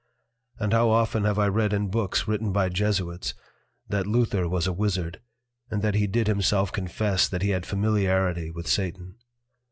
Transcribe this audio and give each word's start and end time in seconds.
And 0.57 0.73
how 0.73 0.89
often 0.89 1.25
have 1.25 1.37
I 1.37 1.45
read 1.45 1.73
in 1.73 1.87
Books 1.91 2.27
written 2.27 2.51
by 2.51 2.69
Jesuits, 2.69 3.35
that 3.87 4.07
Luther 4.07 4.49
was 4.49 4.65
a 4.65 4.73
Wizard, 4.73 5.21
and 5.69 5.83
that 5.83 5.93
he 5.93 6.07
did 6.07 6.25
himself 6.25 6.71
confess 6.71 7.29
that 7.29 7.43
he 7.43 7.51
had 7.51 7.67
familiarity 7.67 8.49
with 8.49 8.67
Satan! 8.67 9.17